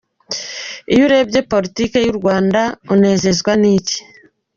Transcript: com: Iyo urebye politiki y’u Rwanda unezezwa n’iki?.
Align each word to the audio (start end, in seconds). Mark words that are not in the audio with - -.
com: 0.23 0.37
Iyo 0.93 1.01
urebye 1.07 1.39
politiki 1.53 1.97
y’u 2.05 2.15
Rwanda 2.19 2.61
unezezwa 2.93 3.51
n’iki?. 3.61 3.97